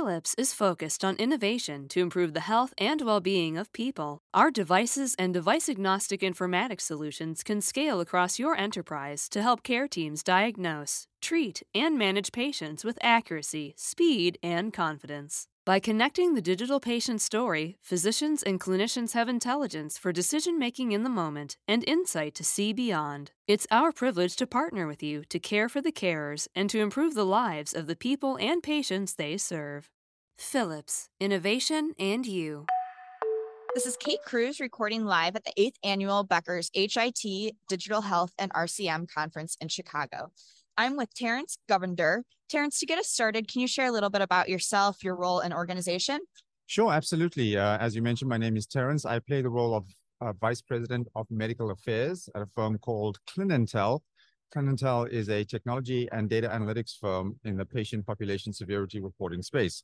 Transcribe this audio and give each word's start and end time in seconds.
Philips 0.00 0.34
is 0.38 0.54
focused 0.54 1.04
on 1.04 1.14
innovation 1.16 1.86
to 1.88 2.00
improve 2.00 2.32
the 2.32 2.48
health 2.48 2.72
and 2.78 3.02
well 3.02 3.20
being 3.20 3.58
of 3.58 3.70
people. 3.74 4.22
Our 4.32 4.50
devices 4.50 5.14
and 5.18 5.34
device 5.34 5.68
agnostic 5.68 6.22
informatics 6.22 6.86
solutions 6.92 7.42
can 7.42 7.60
scale 7.60 8.00
across 8.00 8.38
your 8.38 8.56
enterprise 8.56 9.28
to 9.28 9.42
help 9.42 9.62
care 9.62 9.86
teams 9.86 10.22
diagnose, 10.22 11.06
treat, 11.20 11.62
and 11.74 11.98
manage 11.98 12.32
patients 12.32 12.82
with 12.82 12.98
accuracy, 13.02 13.74
speed, 13.76 14.38
and 14.42 14.72
confidence. 14.72 15.48
By 15.66 15.78
connecting 15.78 16.32
the 16.34 16.40
digital 16.40 16.80
patient 16.80 17.20
story, 17.20 17.76
physicians 17.82 18.42
and 18.42 18.58
clinicians 18.58 19.12
have 19.12 19.28
intelligence 19.28 19.98
for 19.98 20.10
decision 20.10 20.58
making 20.58 20.92
in 20.92 21.02
the 21.02 21.10
moment 21.10 21.58
and 21.68 21.84
insight 21.86 22.34
to 22.36 22.44
see 22.44 22.72
beyond. 22.72 23.32
It's 23.46 23.66
our 23.70 23.92
privilege 23.92 24.36
to 24.36 24.46
partner 24.46 24.86
with 24.86 25.02
you 25.02 25.22
to 25.28 25.38
care 25.38 25.68
for 25.68 25.82
the 25.82 25.92
carers 25.92 26.48
and 26.54 26.70
to 26.70 26.80
improve 26.80 27.12
the 27.12 27.26
lives 27.26 27.74
of 27.74 27.86
the 27.86 27.94
people 27.94 28.38
and 28.38 28.62
patients 28.62 29.14
they 29.14 29.36
serve. 29.36 29.90
Philips, 30.38 31.10
Innovation 31.20 31.92
and 31.98 32.24
You. 32.24 32.64
This 33.74 33.84
is 33.84 33.98
Kate 33.98 34.22
Cruz 34.24 34.60
recording 34.60 35.04
live 35.04 35.36
at 35.36 35.44
the 35.44 35.52
8th 35.58 35.76
Annual 35.84 36.24
Becker's 36.24 36.70
HIT 36.72 37.52
Digital 37.68 38.00
Health 38.00 38.32
and 38.38 38.50
RCM 38.54 39.12
Conference 39.12 39.58
in 39.60 39.68
Chicago. 39.68 40.32
I'm 40.80 40.96
with 40.96 41.12
Terrance 41.12 41.58
Govender. 41.70 42.22
Terrance, 42.48 42.78
to 42.78 42.86
get 42.86 42.98
us 42.98 43.08
started, 43.08 43.52
can 43.52 43.60
you 43.60 43.68
share 43.68 43.88
a 43.88 43.90
little 43.92 44.08
bit 44.08 44.22
about 44.22 44.48
yourself, 44.48 45.04
your 45.04 45.14
role, 45.14 45.40
and 45.40 45.52
organization? 45.52 46.20
Sure, 46.68 46.90
absolutely. 46.90 47.58
Uh, 47.58 47.76
as 47.76 47.94
you 47.94 48.00
mentioned, 48.00 48.30
my 48.30 48.38
name 48.38 48.56
is 48.56 48.66
Terrance. 48.66 49.04
I 49.04 49.18
play 49.18 49.42
the 49.42 49.50
role 49.50 49.74
of 49.74 49.84
uh, 50.22 50.32
Vice 50.40 50.62
President 50.62 51.06
of 51.14 51.26
Medical 51.28 51.70
Affairs 51.70 52.30
at 52.34 52.40
a 52.40 52.46
firm 52.46 52.78
called 52.78 53.18
Clinitell. 53.28 54.00
Clinitell 54.56 55.10
is 55.10 55.28
a 55.28 55.44
technology 55.44 56.08
and 56.12 56.30
data 56.30 56.48
analytics 56.48 56.98
firm 56.98 57.38
in 57.44 57.58
the 57.58 57.66
patient 57.66 58.06
population 58.06 58.50
severity 58.50 59.02
reporting 59.02 59.42
space. 59.42 59.82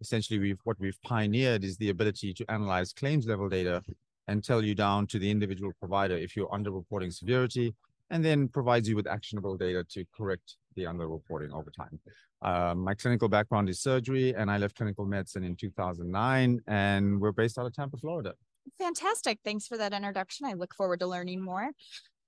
Essentially, 0.00 0.38
we've, 0.38 0.60
what 0.62 0.78
we've 0.78 1.02
pioneered 1.02 1.64
is 1.64 1.76
the 1.76 1.88
ability 1.88 2.32
to 2.34 2.48
analyze 2.48 2.92
claims 2.92 3.26
level 3.26 3.48
data 3.48 3.82
and 4.28 4.44
tell 4.44 4.62
you 4.62 4.76
down 4.76 5.08
to 5.08 5.18
the 5.18 5.28
individual 5.28 5.72
provider 5.80 6.16
if 6.16 6.36
you're 6.36 6.50
underreporting 6.50 7.12
severity 7.12 7.74
and 8.10 8.24
then 8.24 8.48
provides 8.48 8.88
you 8.88 8.96
with 8.96 9.06
actionable 9.06 9.56
data 9.56 9.84
to 9.90 10.04
correct 10.16 10.56
the 10.74 10.84
underreporting 10.84 11.52
over 11.52 11.70
time. 11.70 11.98
Uh, 12.42 12.74
my 12.74 12.94
clinical 12.94 13.28
background 13.28 13.68
is 13.68 13.80
surgery, 13.80 14.34
and 14.34 14.50
I 14.50 14.58
left 14.58 14.76
clinical 14.76 15.06
medicine 15.06 15.42
in 15.42 15.56
2009, 15.56 16.60
and 16.66 17.20
we're 17.20 17.32
based 17.32 17.58
out 17.58 17.66
of 17.66 17.74
Tampa, 17.74 17.96
Florida. 17.96 18.34
Fantastic. 18.78 19.38
Thanks 19.44 19.66
for 19.66 19.76
that 19.78 19.92
introduction. 19.92 20.46
I 20.46 20.52
look 20.52 20.74
forward 20.74 21.00
to 21.00 21.06
learning 21.06 21.42
more. 21.42 21.70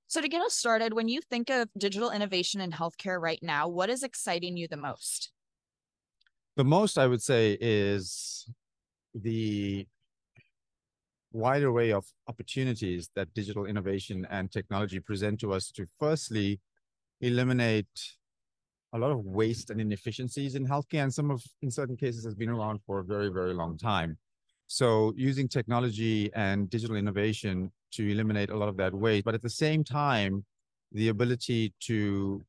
So, 0.07 0.23
to 0.23 0.29
get 0.29 0.41
us 0.41 0.55
started, 0.55 0.95
when 0.95 1.09
you 1.09 1.21
think 1.21 1.51
of 1.51 1.69
digital 1.77 2.11
innovation 2.11 2.61
in 2.63 2.73
healthcare 2.73 3.21
right 3.21 3.41
now, 3.43 3.69
what 3.69 3.91
is 3.91 4.03
exciting 4.03 4.57
you 4.57 4.67
the 4.67 4.77
most? 4.77 5.31
The 6.57 6.65
most, 6.65 6.97
I 6.97 7.07
would 7.07 7.23
say, 7.23 7.59
is 7.61 8.49
the 9.15 9.87
wide 11.33 11.63
array 11.63 11.93
of 11.93 12.07
opportunities 12.27 13.11
that 13.15 13.33
digital 13.35 13.67
innovation 13.67 14.27
and 14.31 14.51
technology 14.51 15.01
present 15.01 15.41
to 15.41 15.53
us 15.53 15.71
to 15.71 15.87
firstly 15.99 16.61
eliminate 17.21 17.87
a 18.95 18.99
lot 18.99 19.11
of 19.11 19.25
waste 19.25 19.71
and 19.71 19.81
inefficiencies 19.81 20.55
in 20.55 20.67
healthcare 20.67 21.03
and 21.03 21.13
some 21.13 21.31
of 21.31 21.43
in 21.61 21.71
certain 21.71 21.97
cases 21.97 22.25
has 22.25 22.35
been 22.35 22.49
around 22.49 22.81
for 22.87 23.01
a 23.01 23.05
very 23.05 23.29
very 23.29 23.53
long 23.53 23.77
time. 23.77 24.17
So 24.67 25.13
using 25.17 25.49
technology 25.49 26.31
and 26.35 26.71
digital 26.71 26.97
innovation 26.97 27.73
to 27.93 28.11
eliminate 28.11 28.51
a 28.51 28.57
lot 28.57 28.69
of 28.69 28.77
that 28.79 28.95
waste 28.95 29.25
but 29.25 29.35
at 29.35 29.43
the 29.43 29.51
same 29.51 29.85
time 29.85 30.45
the 30.93 31.09
ability 31.09 31.75
to 31.81 32.43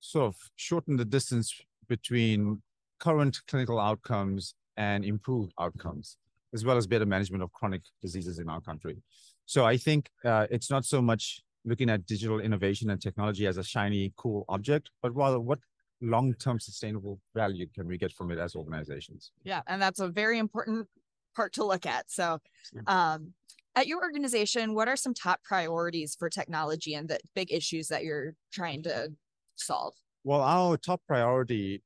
sort 0.00 0.26
of 0.26 0.36
shorten 0.56 0.96
the 0.96 1.04
distance 1.04 1.60
between 1.88 2.62
current 2.98 3.38
clinical 3.46 3.78
outcomes 3.78 4.54
and 4.78 5.04
improved 5.04 5.52
outcomes 5.60 6.16
as 6.54 6.64
well 6.64 6.76
as 6.76 6.86
better 6.86 7.06
management 7.06 7.42
of 7.42 7.52
chronic 7.52 7.82
diseases 8.02 8.38
in 8.38 8.48
our 8.48 8.60
country. 8.60 9.02
So 9.46 9.64
I 9.64 9.76
think 9.76 10.10
uh, 10.24 10.46
it's 10.50 10.70
not 10.70 10.84
so 10.84 11.00
much 11.00 11.40
looking 11.64 11.90
at 11.90 12.06
digital 12.06 12.40
innovation 12.40 12.90
and 12.90 13.00
technology 13.00 13.46
as 13.46 13.56
a 13.56 13.64
shiny, 13.64 14.12
cool 14.16 14.44
object, 14.48 14.90
but 15.02 15.14
rather 15.14 15.40
what 15.40 15.58
long-term 16.00 16.60
sustainable 16.60 17.20
value 17.34 17.66
can 17.74 17.86
we 17.86 17.98
get 17.98 18.12
from 18.12 18.30
it 18.30 18.38
as 18.38 18.54
organizations? 18.54 19.32
Yeah, 19.44 19.62
and 19.66 19.80
that's 19.80 20.00
a 20.00 20.08
very 20.08 20.38
important 20.38 20.88
part 21.34 21.52
to 21.54 21.64
look 21.64 21.86
at. 21.86 22.10
So, 22.10 22.38
um, 22.86 23.32
at 23.74 23.86
your 23.86 24.02
organization, 24.02 24.74
what 24.74 24.88
are 24.88 24.96
some 24.96 25.12
top 25.12 25.42
priorities 25.42 26.14
for 26.14 26.30
technology 26.30 26.94
and 26.94 27.08
the 27.08 27.18
big 27.34 27.52
issues 27.52 27.88
that 27.88 28.04
you're 28.04 28.34
trying 28.50 28.82
to 28.84 29.12
solve? 29.56 29.94
Well, 30.24 30.40
our 30.40 30.76
top 30.78 31.02
priority 31.06 31.82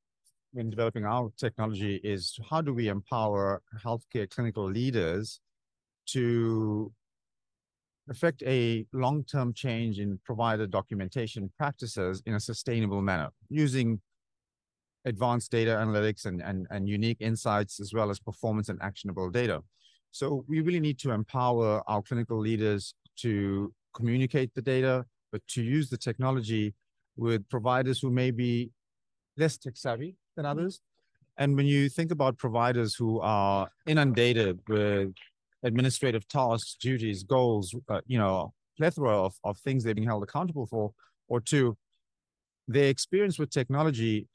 in 0.55 0.71
developing 0.71 1.05
our 1.05 1.31
technology 1.37 2.01
is 2.03 2.39
how 2.51 2.61
do 2.61 2.75
we 2.75 2.89
empower 2.89 3.63
healthcare 3.85 4.29
clinical 4.29 4.65
leaders 4.65 5.41
to 6.07 6.93
affect 8.09 8.43
a 8.45 8.85
long-term 8.93 9.55
change 9.55 10.01
in 10.01 10.19
provider 10.25 10.67
documentation 10.67 11.51
practices 11.57 12.23
in 12.27 12.35
a 12.35 12.41
sustainable 12.41 13.01
manner 13.01 13.31
using 13.49 14.01
advanced 15.05 15.51
data 15.51 15.71
analytics 15.71 16.27
and, 16.27 16.43
and, 16.43 16.67
and 16.71 16.89
unique 16.89 17.19
insights 17.21 17.81
as 17.81 17.95
well 17.95 18.11
as 18.11 18.19
performance 18.19 18.69
and 18.69 18.79
actionable 18.83 19.31
data. 19.31 19.63
So 20.11 20.45
we 20.49 20.61
really 20.61 20.81
need 20.81 20.99
to 21.01 21.13
empower 21.13 21.83
our 21.89 22.03
clinical 22.03 22.39
leaders 22.39 22.95
to 23.21 23.73
communicate 23.95 24.53
the 24.55 24.63
data, 24.63 25.07
but 25.31 25.41
to 25.49 25.63
use 25.63 25.89
the 25.89 25.97
technology 25.97 26.75
with 27.17 27.49
providers 27.49 28.01
who 28.01 28.11
may 28.11 28.33
be 28.33 28.71
less 29.37 29.57
tech 29.57 29.77
savvy 29.77 30.17
than 30.41 30.47
others. 30.47 30.81
And 31.37 31.57
when 31.57 31.67
you 31.67 31.89
think 31.89 32.11
about 32.11 32.39
providers 32.39 32.95
who 32.95 33.21
are 33.21 33.69
inundated 33.87 34.61
with 34.69 35.13
administrative 35.63 36.27
tasks, 36.29 36.77
duties, 36.81 37.23
goals, 37.23 37.75
uh, 37.89 38.01
you 38.07 38.19
know, 38.19 38.53
plethora 38.79 39.15
of, 39.27 39.35
of 39.45 39.59
things 39.59 39.85
they're 39.85 39.95
being 39.95 40.09
held 40.09 40.23
accountable 40.23 40.67
for, 40.67 40.93
or 41.29 41.41
two, 41.41 41.77
their 42.67 42.89
experience 42.89 43.39
with 43.39 43.51
technology, 43.51 44.27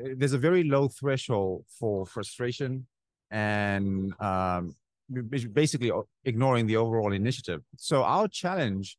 eh, 0.00 0.14
there's 0.16 0.32
a 0.32 0.38
very 0.38 0.64
low 0.64 0.88
threshold 0.88 1.64
for 1.78 2.04
frustration 2.06 2.86
and 3.30 4.12
um, 4.20 4.74
basically 5.52 5.90
ignoring 6.24 6.66
the 6.66 6.76
overall 6.76 7.12
initiative. 7.12 7.60
So 7.76 8.02
our 8.02 8.26
challenge 8.28 8.96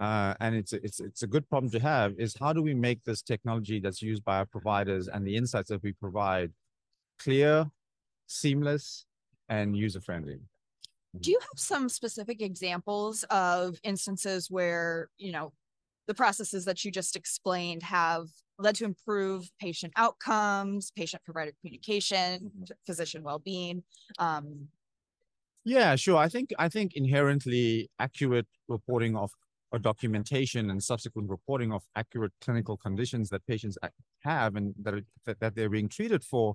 uh, 0.00 0.34
and 0.40 0.54
it's 0.54 0.72
it's 0.72 1.00
it's 1.00 1.22
a 1.22 1.26
good 1.26 1.48
problem 1.48 1.70
to 1.70 1.78
have 1.78 2.14
is 2.18 2.36
how 2.38 2.52
do 2.52 2.62
we 2.62 2.74
make 2.74 3.02
this 3.04 3.22
technology 3.22 3.78
that's 3.80 4.02
used 4.02 4.24
by 4.24 4.38
our 4.38 4.46
providers 4.46 5.08
and 5.08 5.26
the 5.26 5.36
insights 5.36 5.68
that 5.68 5.82
we 5.82 5.92
provide 5.92 6.50
clear 7.18 7.66
seamless 8.26 9.06
and 9.48 9.76
user 9.76 10.00
friendly 10.00 10.38
do 11.20 11.30
you 11.30 11.38
have 11.40 11.58
some 11.58 11.88
specific 11.88 12.42
examples 12.42 13.22
of 13.24 13.78
instances 13.84 14.50
where 14.50 15.08
you 15.16 15.30
know 15.30 15.52
the 16.06 16.14
processes 16.14 16.64
that 16.64 16.84
you 16.84 16.90
just 16.90 17.14
explained 17.14 17.82
have 17.82 18.26
led 18.58 18.74
to 18.74 18.84
improve 18.84 19.50
patient 19.60 19.92
outcomes 19.96 20.90
patient 20.96 21.22
provider 21.24 21.52
communication 21.60 22.40
mm-hmm. 22.40 22.64
physician 22.84 23.22
well-being 23.22 23.84
um, 24.18 24.66
yeah 25.64 25.94
sure. 25.94 26.16
I 26.16 26.28
think 26.28 26.50
i 26.58 26.68
think 26.68 26.94
inherently 26.94 27.90
accurate 28.00 28.48
reporting 28.68 29.16
of 29.16 29.30
or 29.74 29.78
documentation 29.80 30.70
and 30.70 30.80
subsequent 30.80 31.28
reporting 31.28 31.72
of 31.72 31.82
accurate 31.96 32.30
clinical 32.40 32.76
conditions 32.76 33.28
that 33.28 33.44
patients 33.44 33.76
have 34.20 34.54
and 34.54 34.72
that, 34.80 34.94
are, 34.94 35.34
that 35.40 35.56
they're 35.56 35.68
being 35.68 35.88
treated 35.88 36.22
for 36.22 36.54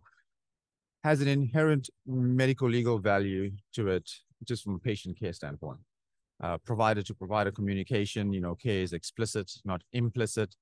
has 1.04 1.20
an 1.20 1.28
inherent 1.28 1.90
medical 2.08 2.70
legal 2.70 2.98
value 2.98 3.52
to 3.74 3.90
it 3.90 4.10
just 4.46 4.64
from 4.64 4.76
a 4.76 4.80
patient 4.80 5.20
care 5.20 5.34
standpoint. 5.34 5.80
Uh, 6.42 6.58
provider 6.60 7.02
to 7.02 7.14
provider 7.14 7.52
communication 7.52 8.32
you 8.32 8.40
know 8.40 8.56
care 8.56 8.82
is 8.82 8.94
explicit 8.94 9.52
not 9.66 9.82
implicit. 9.92 10.56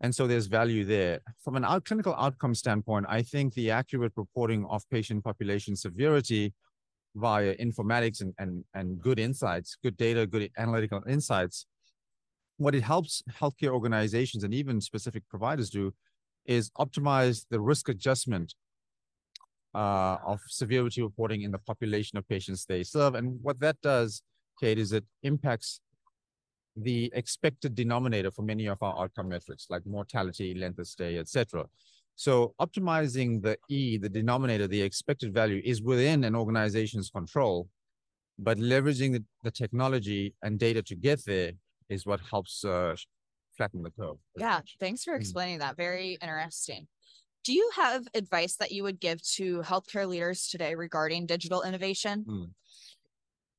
And 0.00 0.14
so 0.14 0.28
there's 0.28 0.46
value 0.46 0.84
there. 0.84 1.18
From 1.42 1.56
an 1.56 1.64
out 1.64 1.84
clinical 1.84 2.14
outcome 2.14 2.54
standpoint 2.54 3.06
i 3.08 3.22
think 3.22 3.54
the 3.54 3.72
accurate 3.72 4.12
reporting 4.16 4.64
of 4.70 4.88
patient 4.88 5.24
population 5.24 5.74
severity 5.74 6.52
via 7.16 7.54
informatics 7.56 8.20
and, 8.20 8.32
and, 8.38 8.64
and 8.74 9.00
good 9.00 9.18
insights 9.18 9.76
good 9.82 9.96
data 9.96 10.26
good 10.26 10.50
analytical 10.58 11.00
insights 11.08 11.66
what 12.56 12.74
it 12.74 12.82
helps 12.82 13.22
healthcare 13.30 13.70
organizations 13.70 14.44
and 14.44 14.54
even 14.54 14.80
specific 14.80 15.22
providers 15.28 15.70
do 15.70 15.92
is 16.46 16.70
optimize 16.78 17.46
the 17.50 17.60
risk 17.60 17.88
adjustment 17.88 18.54
uh, 19.74 20.18
of 20.24 20.40
severity 20.46 21.02
reporting 21.02 21.42
in 21.42 21.50
the 21.50 21.58
population 21.58 22.16
of 22.16 22.28
patients 22.28 22.64
they 22.64 22.82
serve. 22.82 23.14
And 23.14 23.38
what 23.42 23.58
that 23.60 23.80
does, 23.82 24.22
Kate, 24.60 24.78
is 24.78 24.92
it 24.92 25.04
impacts 25.22 25.80
the 26.76 27.10
expected 27.14 27.74
denominator 27.74 28.30
for 28.30 28.42
many 28.42 28.66
of 28.66 28.82
our 28.82 29.02
outcome 29.02 29.28
metrics, 29.28 29.66
like 29.70 29.84
mortality, 29.86 30.54
length 30.54 30.78
of 30.78 30.86
stay, 30.86 31.18
etc. 31.18 31.64
So 32.16 32.54
optimizing 32.60 33.42
the 33.42 33.56
E, 33.68 33.98
the 33.98 34.08
denominator, 34.08 34.68
the 34.68 34.82
expected 34.82 35.34
value 35.34 35.60
is 35.64 35.82
within 35.82 36.24
an 36.24 36.36
organization's 36.36 37.10
control, 37.10 37.68
but 38.38 38.58
leveraging 38.58 39.12
the, 39.12 39.24
the 39.42 39.50
technology 39.50 40.34
and 40.42 40.58
data 40.58 40.82
to 40.82 40.94
get 40.94 41.24
there 41.24 41.52
is 41.88 42.06
what 42.06 42.20
helps 42.30 42.64
uh, 42.64 42.94
flatten 43.56 43.82
the 43.82 43.90
curve. 43.90 44.16
Yeah, 44.36 44.60
thanks 44.80 45.04
for 45.04 45.14
mm. 45.14 45.20
explaining 45.20 45.58
that. 45.58 45.76
Very 45.76 46.18
interesting. 46.20 46.86
Do 47.44 47.52
you 47.52 47.70
have 47.76 48.06
advice 48.14 48.56
that 48.56 48.72
you 48.72 48.82
would 48.84 49.00
give 49.00 49.22
to 49.34 49.60
healthcare 49.62 50.08
leaders 50.08 50.48
today 50.48 50.74
regarding 50.74 51.26
digital 51.26 51.62
innovation? 51.62 52.24
Mm. 52.26 52.50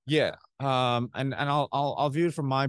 Yeah, 0.07 0.35
um, 0.59 1.09
and 1.13 1.33
and 1.33 1.49
I'll 1.49 1.67
I'll 1.71 1.95
I'll 1.97 2.09
view 2.09 2.27
it 2.27 2.33
from 2.33 2.47
my 2.47 2.67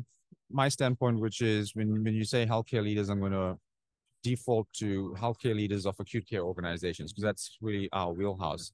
my 0.51 0.69
standpoint, 0.69 1.21
which 1.21 1.41
is 1.41 1.75
when 1.75 2.03
when 2.03 2.15
you 2.15 2.25
say 2.25 2.47
healthcare 2.47 2.83
leaders, 2.83 3.09
I'm 3.09 3.21
going 3.21 3.33
to 3.33 3.57
default 4.23 4.67
to 4.75 5.15
healthcare 5.19 5.55
leaders 5.55 5.87
of 5.87 5.95
acute 6.01 6.29
care 6.29 6.43
organizations 6.43 7.13
because 7.13 7.23
that's 7.23 7.59
really 7.61 7.89
our 7.93 8.13
wheelhouse. 8.13 8.73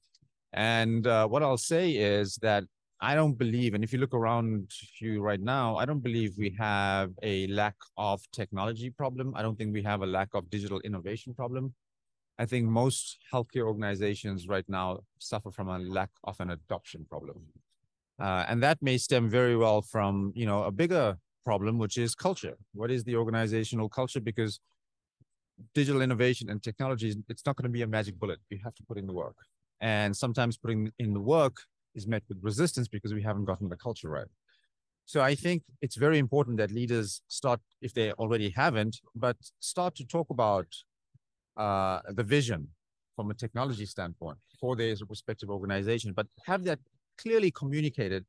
And 0.53 1.05
uh, 1.07 1.27
what 1.27 1.43
I'll 1.43 1.57
say 1.57 1.91
is 1.91 2.37
that 2.37 2.63
I 3.03 3.15
don't 3.15 3.37
believe, 3.37 3.73
and 3.73 3.83
if 3.83 3.91
you 3.91 3.99
look 3.99 4.13
around 4.13 4.71
you 5.01 5.21
right 5.21 5.41
now, 5.41 5.75
I 5.75 5.83
don't 5.83 5.99
believe 5.99 6.35
we 6.37 6.55
have 6.57 7.11
a 7.21 7.47
lack 7.47 7.75
of 7.97 8.21
technology 8.31 8.89
problem. 8.89 9.33
I 9.35 9.41
don't 9.41 9.57
think 9.57 9.73
we 9.73 9.83
have 9.83 10.01
a 10.03 10.05
lack 10.05 10.29
of 10.33 10.49
digital 10.49 10.79
innovation 10.85 11.33
problem. 11.33 11.73
I 12.39 12.45
think 12.45 12.65
most 12.65 13.17
healthcare 13.31 13.65
organizations 13.67 14.47
right 14.47 14.63
now 14.69 14.99
suffer 15.19 15.51
from 15.51 15.67
a 15.67 15.79
lack 15.79 16.11
of 16.23 16.39
an 16.39 16.51
adoption 16.51 17.05
problem. 17.09 17.41
Uh, 18.21 18.45
and 18.47 18.63
that 18.63 18.77
may 18.81 18.97
stem 18.97 19.29
very 19.29 19.57
well 19.57 19.81
from, 19.81 20.31
you 20.33 20.45
know, 20.45 20.63
a 20.63 20.71
bigger 20.71 21.17
problem, 21.43 21.77
which 21.77 21.97
is 21.97 22.15
culture. 22.15 22.55
What 22.73 22.89
is 22.89 23.03
the 23.03 23.17
organizational 23.17 23.89
culture? 23.89 24.21
Because 24.21 24.61
digital 25.73 26.01
innovation 26.01 26.49
and 26.49 26.63
technology, 26.63 27.13
it's 27.27 27.45
not 27.45 27.57
going 27.57 27.69
to 27.69 27.69
be 27.69 27.81
a 27.81 27.87
magic 27.87 28.17
bullet. 28.17 28.39
You 28.49 28.59
have 28.63 28.75
to 28.75 28.83
put 28.83 28.97
in 28.97 29.07
the 29.07 29.13
work. 29.13 29.35
And 29.81 30.15
sometimes 30.15 30.55
putting 30.57 30.89
in 30.99 31.13
the 31.13 31.19
work 31.19 31.57
is 31.95 32.07
met 32.07 32.23
with 32.29 32.37
resistance 32.41 32.87
because 32.87 33.13
we 33.13 33.21
haven't 33.21 33.45
gotten 33.45 33.69
the 33.69 33.75
culture 33.75 34.09
right. 34.09 34.27
So 35.05 35.21
I 35.21 35.35
think 35.35 35.63
it's 35.81 35.95
very 35.95 36.17
important 36.17 36.57
that 36.57 36.71
leaders 36.71 37.21
start, 37.27 37.59
if 37.81 37.93
they 37.93 38.13
already 38.13 38.49
haven't, 38.49 39.01
but 39.15 39.37
start 39.59 39.95
to 39.95 40.05
talk 40.05 40.29
about 40.29 40.67
uh, 41.57 41.99
the 42.09 42.23
vision 42.23 42.69
from 43.15 43.29
a 43.29 43.33
technology 43.33 43.85
standpoint 43.85 44.37
for 44.59 44.75
their 44.75 44.95
respective 45.09 45.49
organization, 45.49 46.13
but 46.13 46.27
have 46.45 46.63
that 46.63 46.79
clearly 47.17 47.51
communicated 47.51 48.25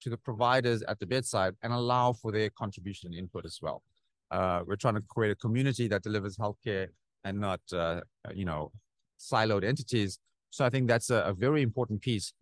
to 0.00 0.10
the 0.10 0.16
providers 0.16 0.82
at 0.82 0.98
the 0.98 1.06
bedside 1.06 1.54
and 1.62 1.72
allow 1.72 2.12
for 2.12 2.32
their 2.32 2.50
contribution 2.50 3.08
and 3.08 3.14
input 3.18 3.44
as 3.44 3.58
well. 3.60 3.82
Uh, 4.30 4.62
we're 4.66 4.76
trying 4.76 4.94
to 4.94 5.02
create 5.02 5.30
a 5.30 5.36
community 5.36 5.86
that 5.88 6.02
delivers 6.02 6.36
healthcare 6.36 6.88
and 7.24 7.38
not, 7.38 7.60
uh, 7.72 8.00
you 8.34 8.44
know, 8.44 8.72
siloed 9.20 9.64
entities. 9.64 10.18
So 10.50 10.64
I 10.64 10.70
think 10.70 10.88
that's 10.88 11.10
a, 11.10 11.16
a, 11.16 11.32
very 11.32 11.62
important 11.62 12.00
piece 12.00 12.32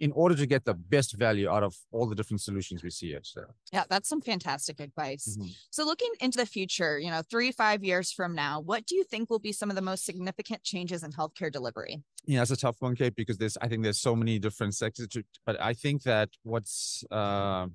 in 0.00 0.12
order 0.12 0.34
to 0.34 0.46
get 0.46 0.64
the 0.64 0.72
best 0.72 1.16
value 1.16 1.48
out 1.48 1.62
of 1.62 1.76
all 1.92 2.06
the 2.06 2.14
different 2.14 2.40
solutions 2.40 2.82
we 2.82 2.88
see 2.90 3.08
here. 3.08 3.20
So. 3.22 3.42
Yeah, 3.70 3.84
that's 3.88 4.08
some 4.08 4.22
fantastic 4.22 4.80
advice. 4.80 5.36
Mm-hmm. 5.38 5.50
So 5.70 5.84
looking 5.84 6.10
into 6.20 6.38
the 6.38 6.46
future, 6.46 6.98
you 6.98 7.10
know, 7.10 7.22
three, 7.30 7.52
five 7.52 7.84
years 7.84 8.10
from 8.10 8.34
now, 8.34 8.60
what 8.60 8.86
do 8.86 8.96
you 8.96 9.04
think 9.04 9.28
will 9.28 9.38
be 9.38 9.52
some 9.52 9.68
of 9.68 9.76
the 9.76 9.82
most 9.82 10.06
significant 10.06 10.64
changes 10.64 11.04
in 11.04 11.12
healthcare 11.12 11.52
delivery? 11.52 12.02
Yeah, 12.24 12.40
that's 12.40 12.50
a 12.50 12.56
tough 12.56 12.76
one, 12.80 12.96
Kate, 12.96 13.14
because 13.14 13.36
there's 13.36 13.58
I 13.60 13.68
think 13.68 13.82
there's 13.82 14.00
so 14.00 14.16
many 14.16 14.38
different 14.38 14.74
sectors. 14.74 15.08
To, 15.08 15.22
but 15.44 15.60
I 15.60 15.74
think 15.74 16.02
that 16.04 16.30
what's 16.42 17.04
uh, 17.10 17.66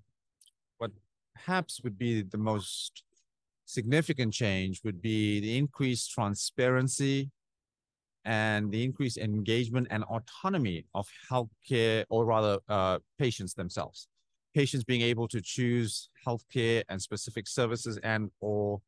what 0.80 0.92
perhaps 1.36 1.82
would 1.84 1.98
be 1.98 2.24
the 2.24 2.38
most 2.38 3.04
significant 3.66 4.34
change 4.34 4.82
would 4.84 5.02
be 5.02 5.40
the 5.40 5.58
increased 5.58 6.12
transparency 6.12 7.32
and 8.26 8.72
the 8.72 8.84
increased 8.84 9.18
engagement 9.18 9.88
and 9.92 10.04
autonomy 10.06 10.86
of 10.94 11.08
healthcare, 11.32 12.04
or 12.10 12.26
rather, 12.26 12.60
uh, 12.68 13.00
patients 13.20 13.54
themselves. 13.54 14.08
Patients 14.54 14.84
being 14.84 15.02
able 15.02 15.28
to 15.28 15.42
choose 15.42 16.10
healthcare 16.26 16.84
and 16.90 17.02
specific 17.02 17.48
services 17.48 18.00
and 18.04 18.32
or 18.40 18.82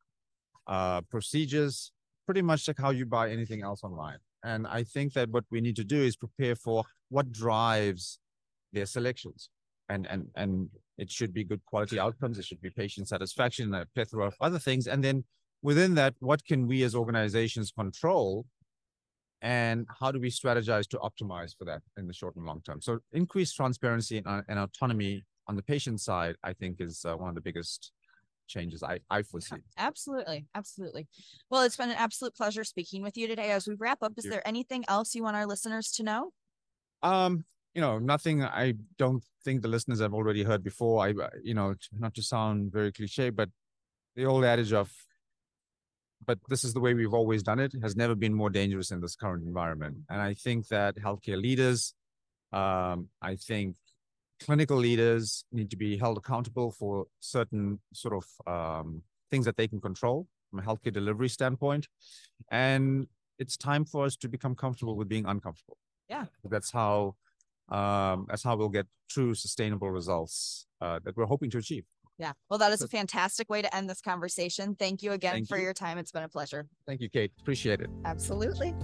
uh, 0.66 1.00
procedures, 1.02 1.92
pretty 2.26 2.42
much 2.42 2.66
like 2.68 2.78
how 2.78 2.90
you 2.90 3.06
buy 3.06 3.30
anything 3.30 3.62
else 3.62 3.84
online. 3.84 4.18
And 4.44 4.66
I 4.66 4.82
think 4.84 5.12
that 5.14 5.30
what 5.30 5.44
we 5.50 5.60
need 5.60 5.76
to 5.76 5.84
do 5.84 6.00
is 6.00 6.16
prepare 6.16 6.54
for 6.54 6.84
what 7.08 7.32
drives 7.32 8.18
their 8.72 8.86
selections. 8.86 9.50
And 9.88 10.06
and 10.06 10.26
and 10.34 10.68
it 10.98 11.10
should 11.10 11.32
be 11.32 11.44
good 11.44 11.64
quality 11.64 11.98
outcomes. 11.98 12.38
It 12.38 12.44
should 12.44 12.60
be 12.60 12.70
patient 12.70 13.08
satisfaction, 13.08 13.72
a 13.72 13.86
plethora 13.94 14.26
of 14.26 14.34
other 14.40 14.58
things. 14.58 14.86
And 14.86 15.02
then 15.02 15.24
within 15.62 15.94
that, 15.94 16.14
what 16.18 16.44
can 16.44 16.66
we 16.66 16.82
as 16.82 16.94
organizations 16.94 17.70
control 17.70 18.44
and 19.42 19.86
how 20.00 20.10
do 20.10 20.20
we 20.20 20.30
strategize 20.30 20.88
to 20.88 20.98
optimize 20.98 21.56
for 21.56 21.64
that 21.64 21.82
in 21.96 22.06
the 22.06 22.12
short 22.12 22.36
and 22.36 22.44
long 22.44 22.60
term? 22.62 22.80
So 22.80 22.98
increased 23.12 23.56
transparency 23.56 24.18
and, 24.18 24.26
uh, 24.26 24.42
and 24.48 24.58
autonomy 24.58 25.24
on 25.46 25.56
the 25.56 25.62
patient 25.62 26.00
side, 26.00 26.36
I 26.42 26.52
think, 26.52 26.80
is 26.80 27.04
uh, 27.04 27.14
one 27.16 27.28
of 27.28 27.34
the 27.34 27.40
biggest 27.40 27.92
changes 28.48 28.82
I, 28.82 28.98
I 29.10 29.22
foresee. 29.22 29.56
Absolutely. 29.76 30.46
Absolutely. 30.54 31.06
Well, 31.50 31.62
it's 31.62 31.76
been 31.76 31.90
an 31.90 31.96
absolute 31.96 32.34
pleasure 32.34 32.64
speaking 32.64 33.02
with 33.02 33.16
you 33.16 33.28
today. 33.28 33.50
As 33.50 33.66
we 33.66 33.74
wrap 33.78 33.98
up, 34.02 34.12
is 34.16 34.24
there 34.24 34.46
anything 34.46 34.84
else 34.88 35.14
you 35.14 35.22
want 35.22 35.36
our 35.36 35.46
listeners 35.46 35.90
to 35.92 36.02
know? 36.02 36.30
Um, 37.02 37.44
you 37.74 37.80
know, 37.80 37.98
nothing 37.98 38.42
I 38.42 38.74
don't 38.98 39.22
think 39.44 39.62
the 39.62 39.68
listeners 39.68 40.00
have 40.00 40.14
already 40.14 40.42
heard 40.42 40.64
before. 40.64 41.04
I, 41.06 41.10
uh, 41.10 41.28
you 41.42 41.54
know, 41.54 41.74
not 41.92 42.14
to 42.14 42.22
sound 42.22 42.72
very 42.72 42.90
cliche, 42.90 43.30
but 43.30 43.50
the 44.16 44.24
old 44.24 44.44
adage 44.44 44.72
of 44.72 44.90
but 46.26 46.38
this 46.48 46.64
is 46.64 46.74
the 46.74 46.80
way 46.80 46.94
we've 46.94 47.14
always 47.14 47.42
done 47.42 47.58
it, 47.58 47.72
has 47.82 47.96
never 47.96 48.14
been 48.14 48.34
more 48.34 48.50
dangerous 48.50 48.90
in 48.90 49.00
this 49.00 49.16
current 49.16 49.44
environment. 49.44 49.96
And 50.08 50.20
I 50.20 50.34
think 50.34 50.68
that 50.68 50.96
healthcare 50.96 51.40
leaders, 51.40 51.94
um, 52.52 53.08
I 53.22 53.36
think 53.36 53.76
clinical 54.40 54.76
leaders 54.76 55.44
need 55.52 55.70
to 55.70 55.76
be 55.76 55.96
held 55.96 56.18
accountable 56.18 56.70
for 56.70 57.06
certain 57.20 57.80
sort 57.92 58.14
of 58.14 58.26
um, 58.46 59.02
things 59.30 59.44
that 59.44 59.56
they 59.56 59.68
can 59.68 59.80
control 59.80 60.26
from 60.50 60.60
a 60.60 60.62
healthcare 60.62 60.92
delivery 60.92 61.28
standpoint. 61.28 61.88
And 62.50 63.06
it's 63.38 63.56
time 63.56 63.84
for 63.84 64.04
us 64.04 64.16
to 64.16 64.28
become 64.28 64.54
comfortable 64.54 64.96
with 64.96 65.08
being 65.08 65.26
uncomfortable. 65.26 65.78
Yeah. 66.08 66.26
That's 66.44 66.70
how 66.70 67.14
um, 67.68 68.26
that's 68.28 68.42
how 68.42 68.56
we'll 68.56 68.70
get 68.70 68.86
true 69.10 69.34
sustainable 69.34 69.90
results 69.90 70.66
uh, 70.80 71.00
that 71.04 71.16
we're 71.16 71.26
hoping 71.26 71.50
to 71.50 71.58
achieve. 71.58 71.84
Yeah. 72.18 72.32
Well, 72.50 72.58
that 72.58 72.72
is 72.72 72.82
a 72.82 72.88
fantastic 72.88 73.48
way 73.48 73.62
to 73.62 73.74
end 73.74 73.88
this 73.88 74.00
conversation. 74.00 74.74
Thank 74.74 75.02
you 75.02 75.12
again 75.12 75.34
Thank 75.34 75.48
for 75.48 75.56
you. 75.56 75.64
your 75.64 75.74
time. 75.74 75.98
It's 75.98 76.10
been 76.10 76.24
a 76.24 76.28
pleasure. 76.28 76.66
Thank 76.86 77.00
you, 77.00 77.08
Kate. 77.08 77.32
Appreciate 77.40 77.80
it. 77.80 77.88
Absolutely. 78.04 78.74